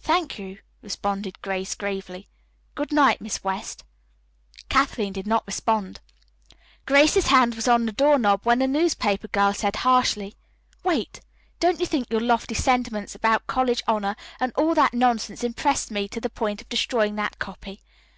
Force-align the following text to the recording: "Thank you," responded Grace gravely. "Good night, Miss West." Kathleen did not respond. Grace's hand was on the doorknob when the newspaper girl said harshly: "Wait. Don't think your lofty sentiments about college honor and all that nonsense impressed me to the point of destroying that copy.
"Thank 0.00 0.38
you," 0.38 0.58
responded 0.82 1.40
Grace 1.40 1.74
gravely. 1.74 2.28
"Good 2.74 2.92
night, 2.92 3.22
Miss 3.22 3.42
West." 3.42 3.84
Kathleen 4.68 5.14
did 5.14 5.26
not 5.26 5.46
respond. 5.46 6.00
Grace's 6.84 7.28
hand 7.28 7.54
was 7.54 7.66
on 7.66 7.86
the 7.86 7.92
doorknob 7.92 8.40
when 8.44 8.58
the 8.58 8.66
newspaper 8.66 9.28
girl 9.28 9.54
said 9.54 9.76
harshly: 9.76 10.34
"Wait. 10.84 11.22
Don't 11.58 11.78
think 11.78 12.10
your 12.10 12.20
lofty 12.20 12.54
sentiments 12.54 13.14
about 13.14 13.46
college 13.46 13.82
honor 13.88 14.14
and 14.38 14.52
all 14.56 14.74
that 14.74 14.92
nonsense 14.92 15.42
impressed 15.42 15.90
me 15.90 16.06
to 16.06 16.20
the 16.20 16.28
point 16.28 16.60
of 16.60 16.68
destroying 16.68 17.14
that 17.16 17.38
copy. 17.38 17.80